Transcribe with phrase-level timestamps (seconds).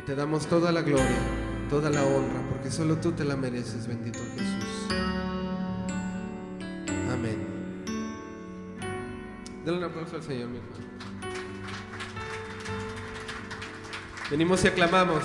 [0.00, 1.04] Y te damos toda la gloria,
[1.68, 4.88] toda la honra, porque solo tú te la mereces, bendito Jesús.
[7.12, 7.36] Amén.
[9.62, 10.86] Dale un aplauso al Señor, mi hermano.
[14.30, 15.22] Venimos y aclamamos.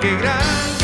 [0.00, 0.75] qué gran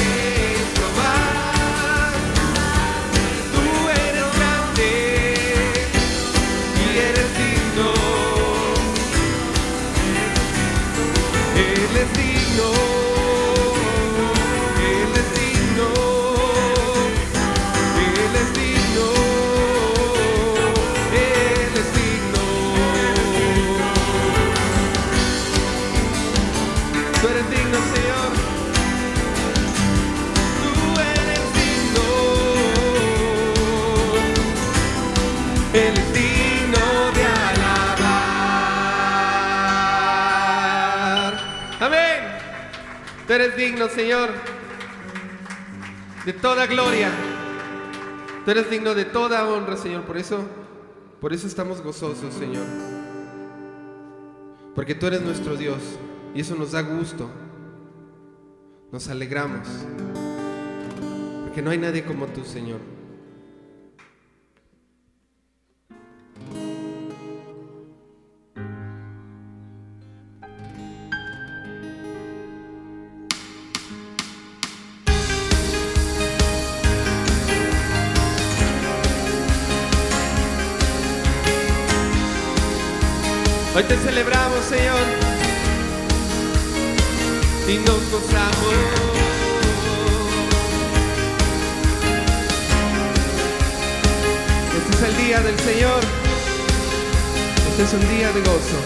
[43.32, 44.28] Tú eres digno, Señor,
[46.26, 47.08] de toda gloria.
[48.44, 50.02] Tú eres digno de toda honra, Señor.
[50.02, 50.44] Por eso,
[51.18, 52.66] por eso estamos gozosos, Señor.
[54.74, 55.78] Porque tú eres nuestro Dios
[56.34, 57.30] y eso nos da gusto.
[58.92, 59.66] Nos alegramos.
[61.44, 62.80] Porque no hay nadie como tú, Señor.
[83.74, 85.00] Hoy te celebramos, Señor.
[87.66, 88.74] Y nos gozamos.
[94.76, 96.00] Este es el día del Señor.
[97.70, 98.78] Este es un día de gozo.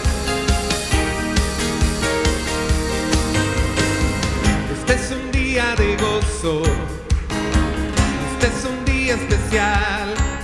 [4.79, 6.61] Este es un día de gozo.
[8.39, 10.36] Este es un día especial.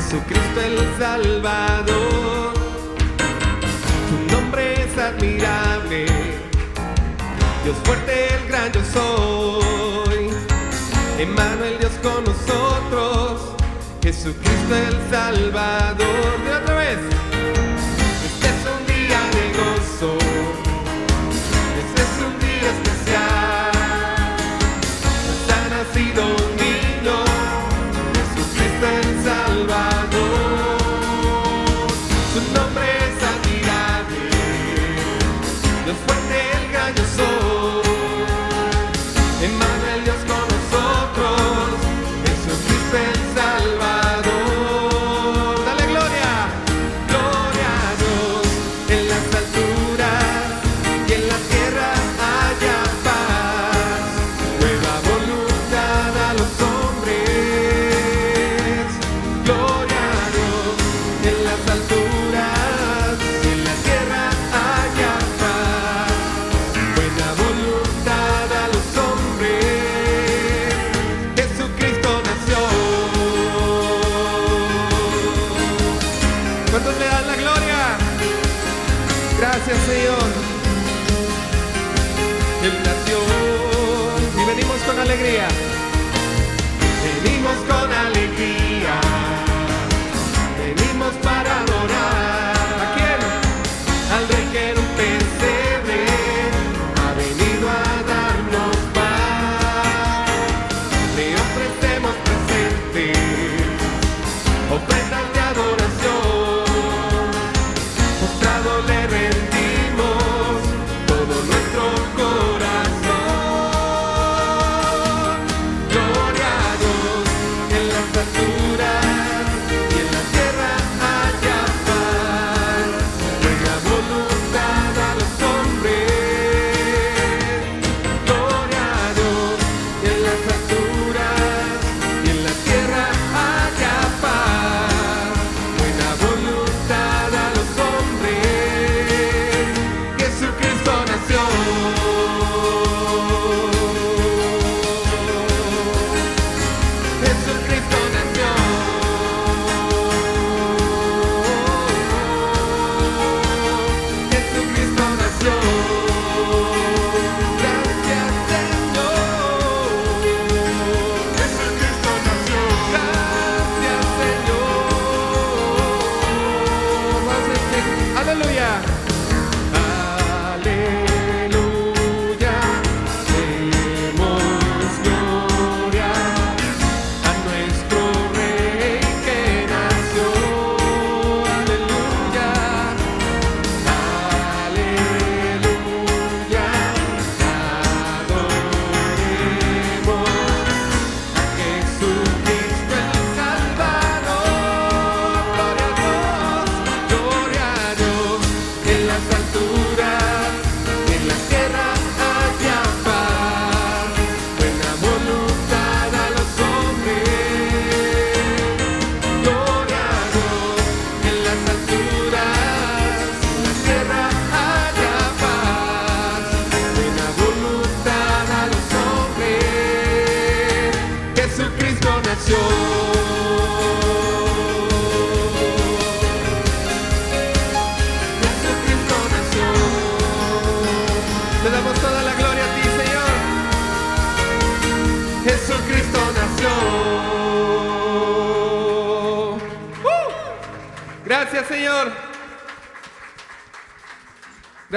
[0.00, 2.54] Jesucristo el Salvador.
[4.08, 6.06] Tu nombre es admirable,
[7.64, 10.30] Dios fuerte, el gran yo soy.
[11.18, 13.56] Emmanuel, Dios con nosotros,
[14.00, 16.44] Jesucristo el Salvador.
[16.44, 17.17] De otra vez.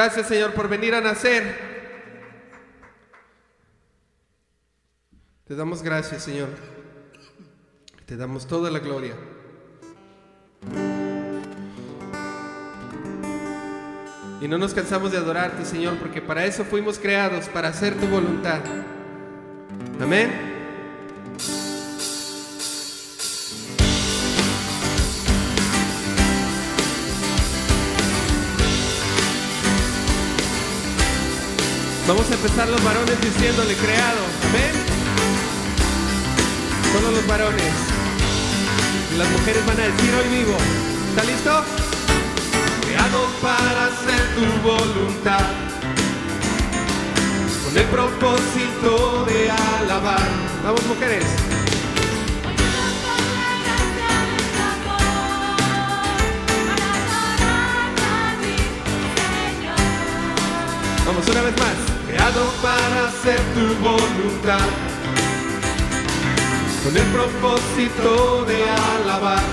[0.03, 1.43] Gracias Señor por venir a nacer.
[5.47, 6.49] Te damos gracias Señor.
[8.07, 9.13] Te damos toda la gloria.
[14.41, 18.07] Y no nos cansamos de adorarte, Señor, porque para eso fuimos creados, para hacer tu
[18.07, 18.61] voluntad.
[20.01, 20.50] Amén.
[32.13, 34.19] Vamos a empezar los varones diciéndole creado.
[34.49, 34.73] Amén.
[36.91, 37.71] Todos los varones.
[39.17, 40.57] Las mujeres van a decir hoy vivo.
[41.11, 41.63] ¿Está listo?
[42.81, 45.39] Creado para hacer tu voluntad.
[47.63, 50.27] Con el propósito de alabar.
[50.65, 51.23] Vamos mujeres.
[61.05, 61.90] Vamos una vez más.
[62.61, 64.69] Para hacer tu voluntad.
[66.83, 69.43] Con el propósito de alabar.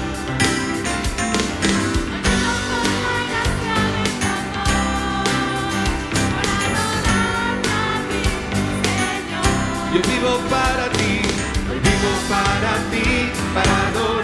[9.94, 11.22] Yo vivo para ti,
[11.66, 14.17] yo vivo para ti, para adorarte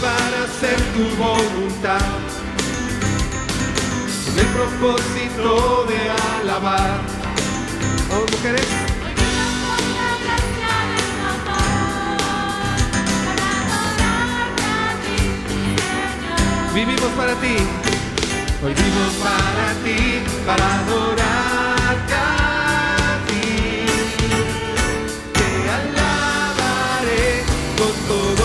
[0.00, 2.00] para hacer tu voluntad
[4.24, 6.10] con el propósito de
[6.40, 7.00] alabar.
[8.08, 8.66] Vamos, mujeres.
[16.74, 17.56] Vivimos para ti.
[18.64, 23.84] Hoy vivo para ti, para adorarte a ti.
[25.32, 25.48] Te
[25.78, 27.44] alabaré
[27.76, 28.41] con todo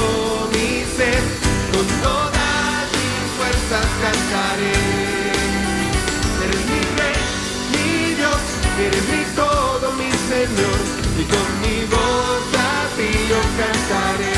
[8.79, 10.79] eres mi todo, mi Señor,
[11.17, 14.36] y con mi voz a ti yo cantaré.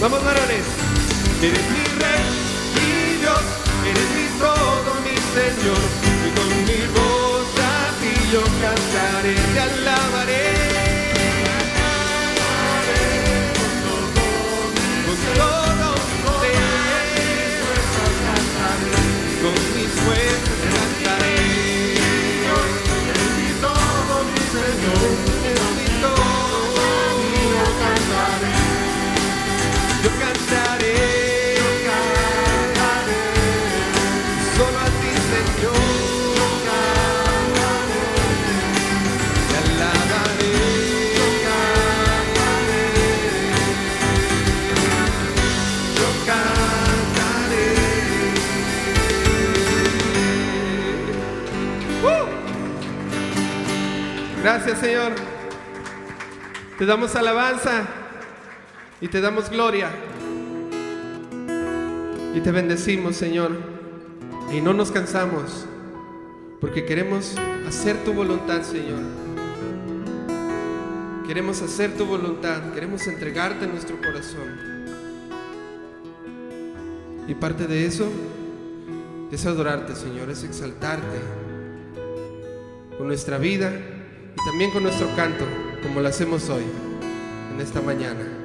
[0.00, 0.64] Vamos, varones.
[54.52, 55.12] Gracias Señor,
[56.76, 57.86] te damos alabanza
[59.00, 59.92] y te damos gloria.
[62.34, 63.52] Y te bendecimos, Señor.
[64.52, 65.66] Y no nos cansamos,
[66.60, 67.36] porque queremos
[67.68, 68.98] hacer tu voluntad, Señor.
[71.28, 74.48] Queremos hacer tu voluntad, queremos entregarte nuestro corazón.
[77.28, 78.10] Y parte de eso
[79.30, 81.20] es adorarte, Señor, es exaltarte
[82.98, 83.70] con nuestra vida
[84.44, 85.44] también con nuestro canto,
[85.82, 86.64] como lo hacemos hoy,
[87.52, 88.39] en esta mañana.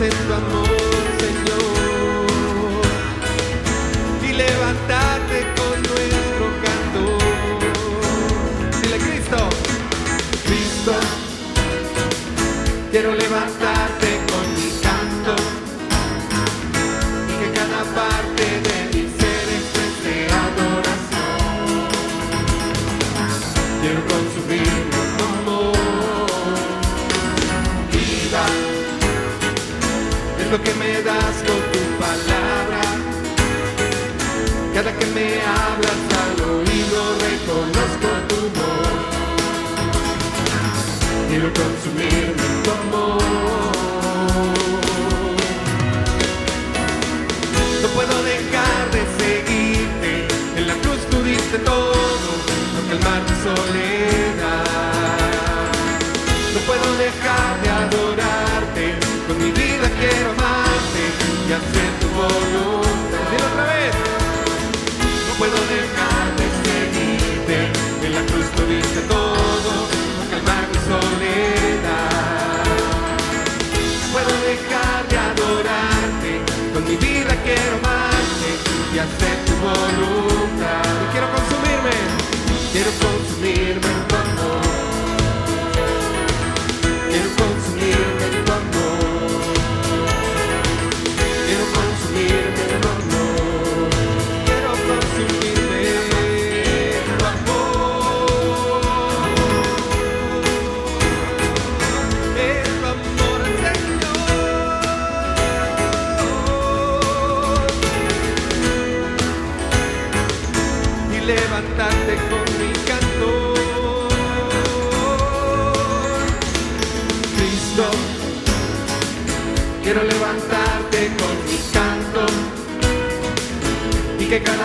[0.00, 0.67] en tu amor.
[78.98, 80.17] afeta o valor.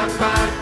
[0.09, 0.52] paz.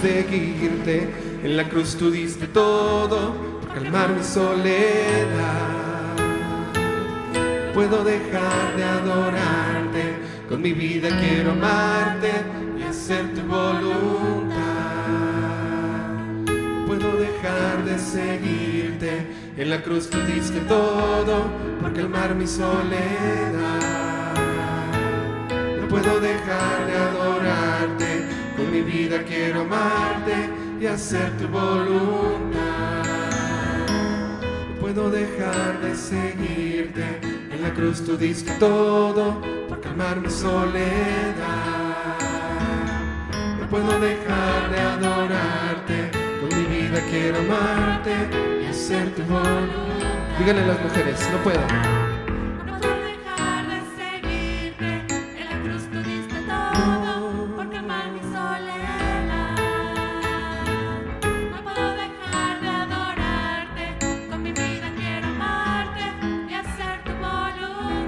[0.00, 1.08] seguirte.
[1.42, 6.16] En la cruz tú diste todo para calmar mi soledad.
[7.66, 10.14] No puedo dejar de adorarte,
[10.48, 12.30] con mi vida quiero amarte
[12.78, 14.56] y hacer tu voluntad.
[16.46, 21.44] No puedo dejar de seguirte, en la cruz tú diste todo
[21.82, 23.86] para calmar mi soledad.
[25.80, 27.25] No puedo dejar de adorarte
[28.76, 33.04] mi vida quiero amarte y hacer tu voluntad.
[34.68, 41.34] No puedo dejar de seguirte, en la cruz tú diste todo por calmar mi soledad.
[43.60, 46.10] No puedo dejar de adorarte,
[46.40, 48.14] con mi vida quiero amarte
[48.62, 50.38] y hacer tu voluntad.
[50.38, 52.05] Díganle a las mujeres, no puedo.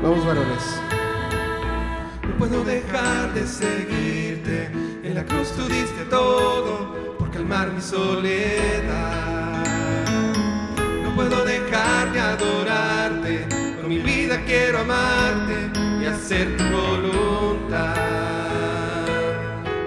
[0.02, 0.80] Vamos varones.
[2.22, 4.70] No puedo dejar de seguirte.
[5.02, 9.64] En la cruz tú diste todo por calmar mi soledad.
[11.02, 13.46] No puedo dejar de adorarte.
[13.80, 17.96] Con mi vida quiero amarte y hacer tu voluntad.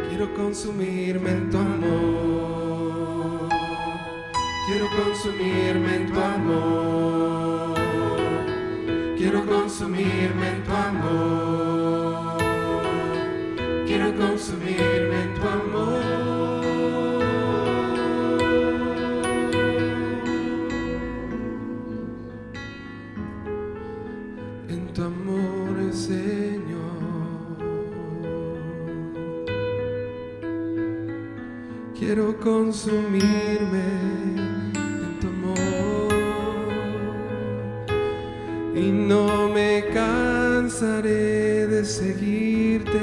[0.09, 3.49] Quiero consumirme en tu amor.
[4.67, 7.20] Quiero consumirme en tu amor.
[9.51, 12.37] Quiero consumirme en tu amor.
[13.85, 15.99] Quiero consumirme en tu amor.
[24.69, 26.79] En tu amor, Señor.
[31.99, 33.90] Quiero consumirme
[41.91, 42.99] seguirte.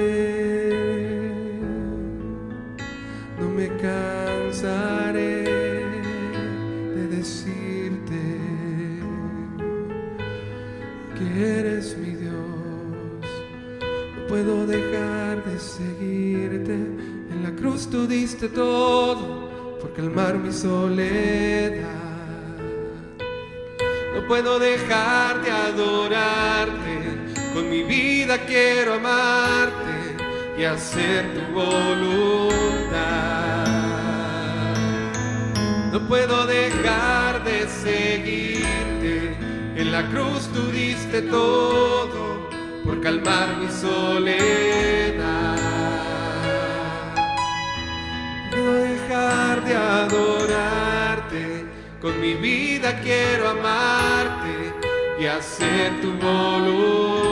[3.38, 5.44] No me cansaré
[6.96, 8.20] de decirte
[11.16, 11.26] que
[11.58, 12.32] eres mi Dios.
[14.16, 16.74] No puedo dejar de seguirte.
[17.32, 22.08] En la cruz tú diste todo por calmar mi soledad.
[24.14, 26.97] No puedo dejar de adorarte.
[27.58, 30.16] Con mi vida quiero amarte
[30.56, 32.86] y hacer tu voluntad.
[35.90, 39.36] No puedo dejar de seguirte.
[39.74, 42.48] En la cruz tú diste todo
[42.84, 45.58] por calmar mi soledad.
[48.56, 51.66] No dejar de adorarte.
[52.00, 54.72] Con mi vida quiero amarte
[55.18, 57.27] y hacer tu voluntad.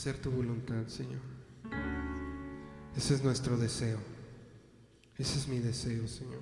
[0.00, 1.20] Hacer tu voluntad, Señor.
[2.96, 3.98] Ese es nuestro deseo.
[5.18, 6.40] Ese es mi deseo, Señor.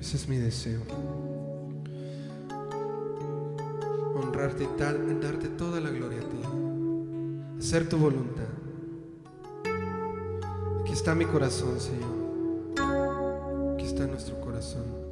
[0.00, 0.80] Ese es mi deseo.
[4.14, 6.40] Honrarte y darte toda la gloria a ti.
[7.58, 8.48] Hacer tu voluntad.
[10.80, 13.74] Aquí está mi corazón, Señor.
[13.74, 15.05] Aquí está nuestro corazón.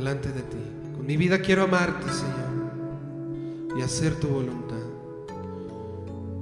[0.00, 0.56] Delante de ti.
[0.96, 3.76] Con mi vida quiero amarte, Señor.
[3.76, 4.78] Y hacer tu voluntad.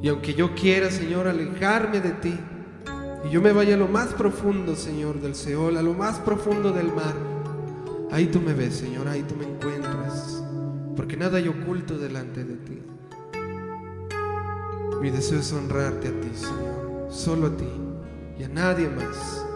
[0.00, 2.38] Y aunque yo quiera, Señor, alejarme de ti,
[3.24, 6.70] y yo me vaya a lo más profundo, Señor, del Seol, a lo más profundo
[6.70, 7.16] del mar,
[8.12, 10.40] ahí tú me ves, Señor, ahí tú me encuentras,
[10.94, 12.80] porque nada hay oculto delante de ti.
[15.02, 17.70] Mi deseo es honrarte a ti, Señor, solo a ti
[18.38, 19.47] y a nadie más.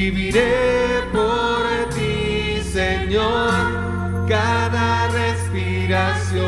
[0.00, 1.64] Viviré por
[1.96, 3.50] ti, Señor,
[4.28, 6.44] cada respiración,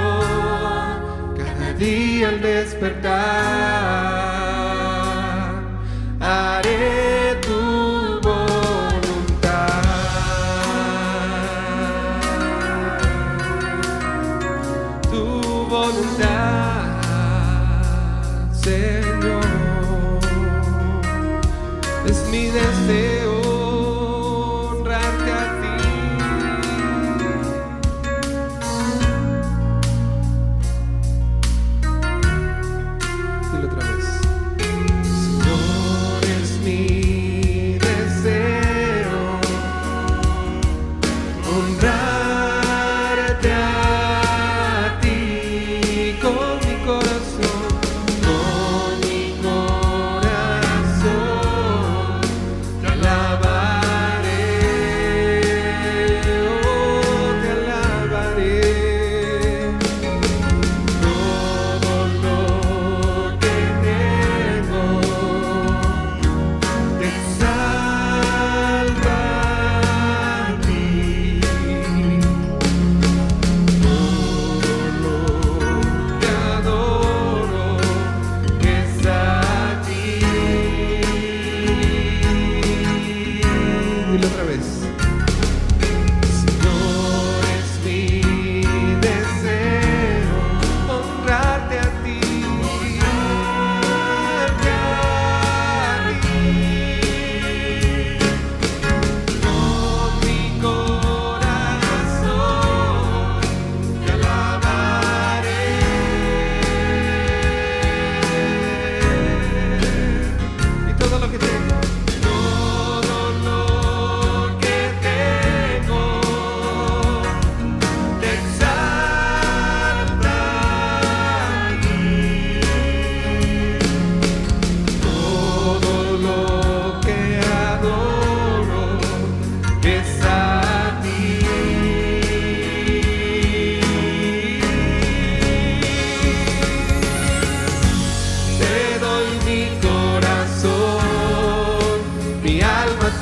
[1.36, 4.19] cada día al despertar.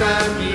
[0.09, 0.48] time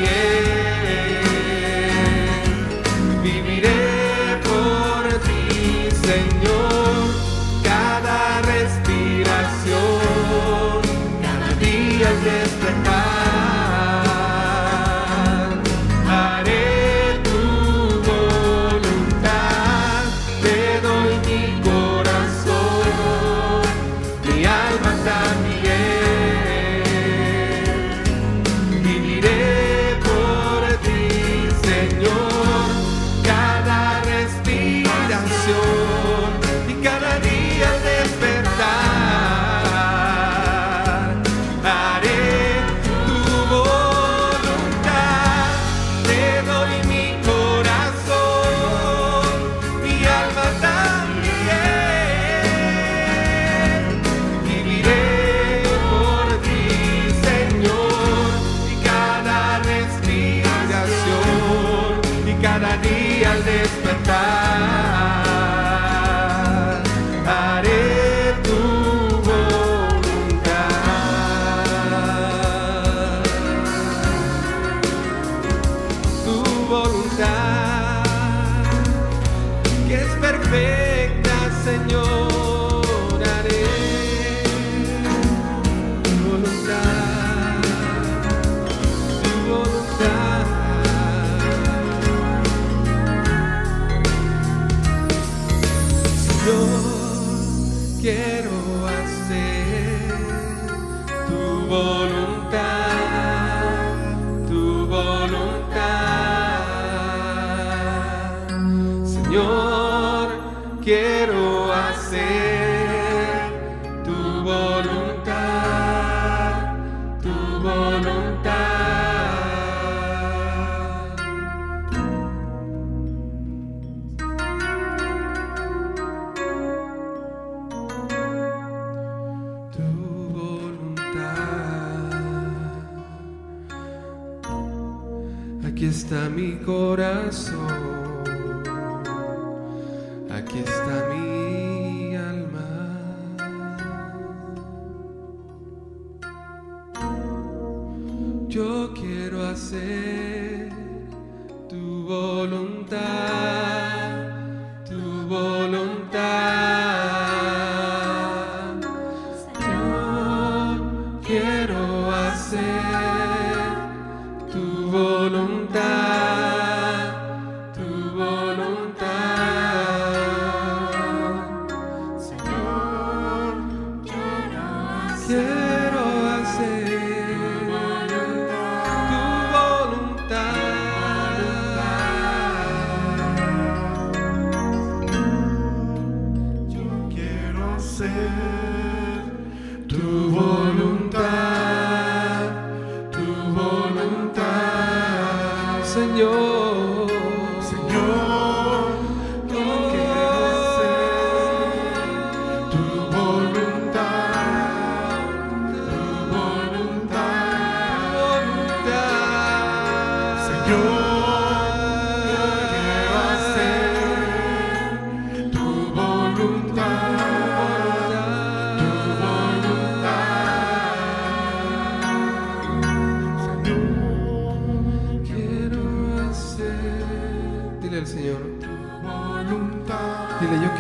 [148.54, 150.83] Yo quiero hacer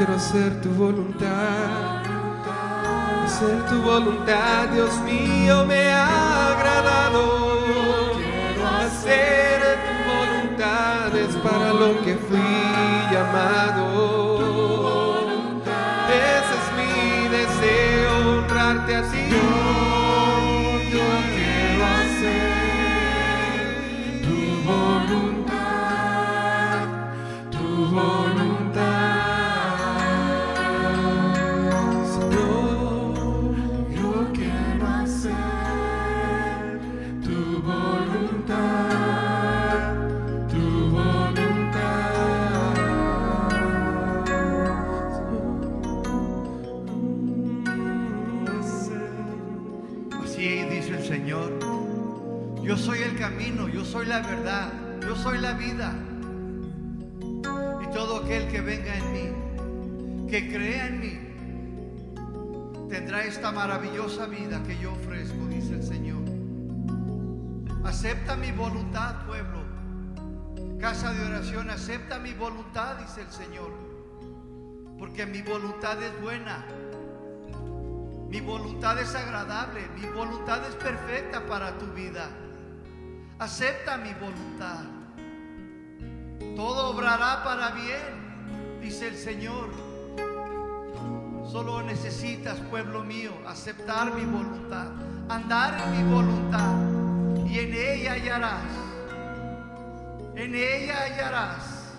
[0.05, 2.03] quiero hacer tu voluntad.
[3.23, 8.11] Hacer tu voluntad, Dios mío, me ha agradado.
[8.17, 12.37] Quiero hacer tu voluntad, es para lo que fui
[13.13, 13.82] llamado.
[55.23, 55.93] Soy la vida.
[57.81, 61.17] Y todo aquel que venga en mí, que crea en mí,
[62.89, 66.23] tendrá esta maravillosa vida que yo ofrezco, dice el Señor.
[67.85, 69.63] Acepta mi voluntad, pueblo.
[70.77, 73.71] Casa de oración, acepta mi voluntad, dice el Señor.
[74.99, 76.65] Porque mi voluntad es buena.
[78.27, 82.27] Mi voluntad es agradable, mi voluntad es perfecta para tu vida.
[83.39, 84.92] Acepta mi voluntad.
[86.55, 89.69] Todo obrará para bien, dice el Señor.
[91.51, 94.87] Solo necesitas, pueblo mío, aceptar mi voluntad,
[95.29, 96.75] andar en mi voluntad
[97.45, 98.63] y en ella hallarás,
[100.35, 101.93] en ella hallarás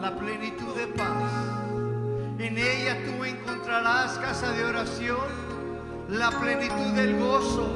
[0.00, 1.32] la plenitud de paz.
[2.38, 5.28] En ella tú encontrarás casa de oración,
[6.08, 7.68] la plenitud del gozo,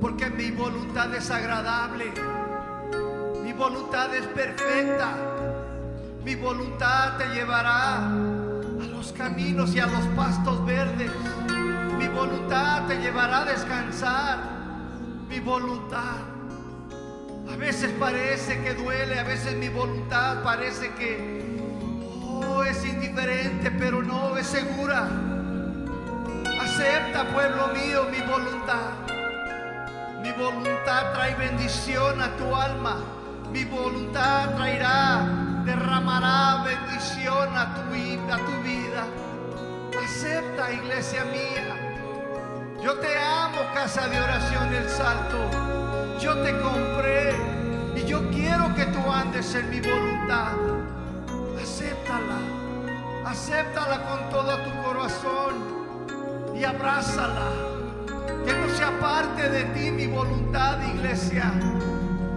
[0.00, 2.12] porque mi voluntad es agradable,
[3.54, 5.14] voluntad es perfecta,
[6.24, 11.10] mi voluntad te llevará a los caminos y a los pastos verdes,
[11.98, 14.38] mi voluntad te llevará a descansar,
[15.28, 16.16] mi voluntad.
[17.52, 21.56] A veces parece que duele, a veces mi voluntad parece que
[22.24, 25.08] oh, es indiferente, pero no es segura.
[26.60, 28.90] Acepta, pueblo mío, mi voluntad.
[30.22, 32.96] Mi voluntad trae bendición a tu alma.
[33.54, 37.82] Mi voluntad traerá, derramará bendición a tu,
[38.32, 39.06] a tu vida.
[40.04, 41.76] Acepta, iglesia mía.
[42.82, 45.38] Yo te amo, casa de oración El Salto.
[46.18, 47.32] Yo te compré
[47.94, 50.54] y yo quiero que tú andes en mi voluntad.
[51.62, 52.40] Acéptala,
[53.24, 57.52] acéptala con todo tu corazón y abrázala.
[58.44, 61.52] Que no se aparte de ti mi voluntad, iglesia.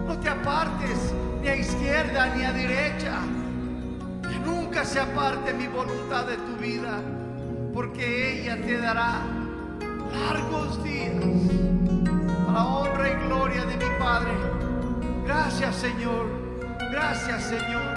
[0.08, 3.18] No te apartes ni a izquierda ni a derecha.
[4.22, 7.02] Que nunca se aparte mi voluntad de tu vida,
[7.74, 9.20] porque ella te dará
[10.10, 11.12] largos días
[12.46, 14.32] para honra y gloria de mi Padre.
[15.26, 16.26] Gracias, Señor.
[16.90, 17.94] Gracias, Señor.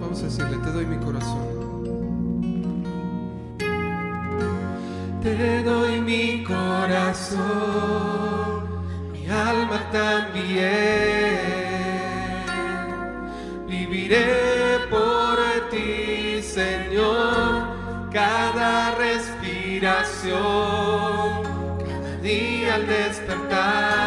[0.00, 1.59] Vamos a decirle, te doy mi corazón.
[5.22, 7.40] Te doy mi corazón,
[9.30, 11.38] alma también.
[13.68, 15.36] Viviré por
[15.70, 20.38] ti, Señor, cada respiración,
[21.78, 23.99] cada día al despertar.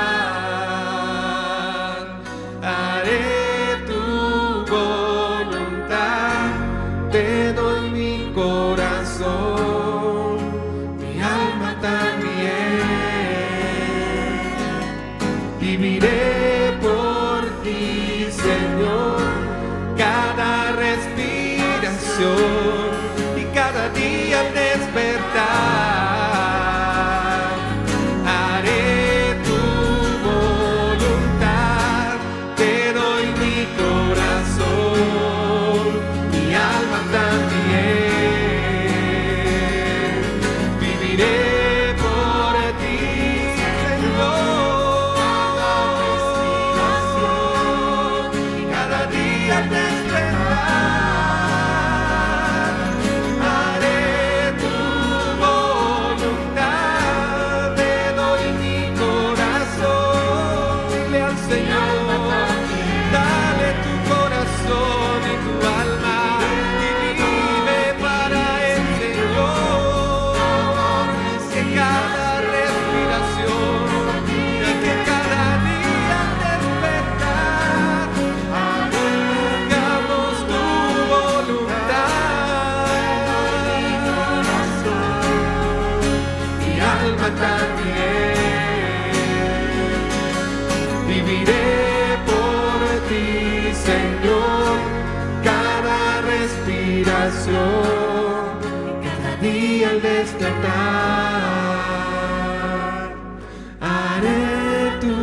[103.80, 105.16] Haré tu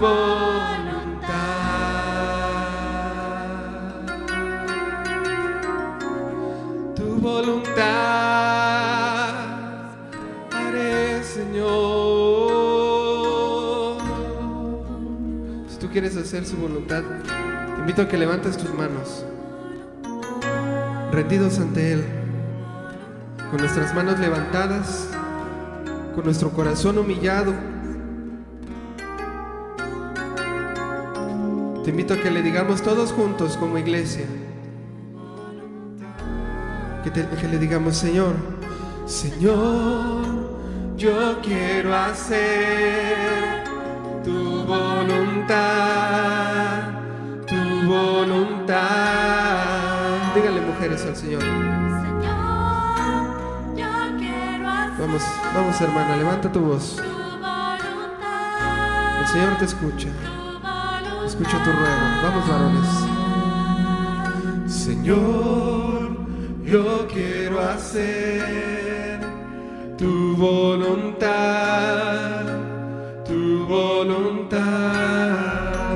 [0.00, 1.28] voluntad.
[6.96, 7.78] Tu voluntad
[10.50, 11.68] haré, Señor.
[15.68, 17.04] Si tú quieres hacer su voluntad,
[17.74, 19.24] te invito a que levantes tus manos,
[21.12, 22.17] rendidos ante Él,
[23.50, 25.08] con nuestras manos levantadas,
[26.14, 27.52] con nuestro corazón humillado.
[31.84, 34.26] Te invito a que le digamos todos juntos como iglesia.
[37.04, 38.34] Que, te- que le digamos, Señor,
[39.06, 40.26] Señor,
[40.98, 43.64] yo quiero hacer
[44.22, 46.02] tu voluntad,
[47.46, 48.76] tu voluntad.
[50.34, 51.42] Díganle mujeres al Señor.
[55.54, 56.98] Vamos, hermana, levanta tu voz.
[59.20, 60.08] El Señor te escucha.
[61.24, 61.96] Escucha tu ruego.
[62.22, 62.86] Vamos varones.
[64.70, 66.10] Señor,
[66.62, 69.20] yo quiero hacer
[69.96, 71.30] tu voluntad,
[73.24, 74.60] tu voluntad.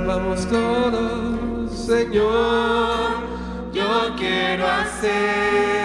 [0.06, 3.10] Vamos todos, Señor,
[3.74, 5.81] yo quiero hacer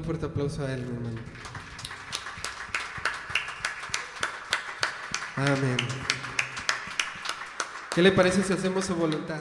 [0.00, 1.20] un fuerte aplauso a Él, mi hermano.
[5.36, 5.76] Amén.
[7.94, 9.40] ¿Qué le parece si hacemos su voluntad?